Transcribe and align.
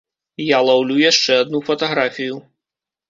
Я 0.43 0.59
лаўлю 0.69 0.95
яшчэ 1.11 1.37
адну 1.43 1.59
фатаграфію. 1.71 2.35